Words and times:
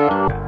you 0.00 0.47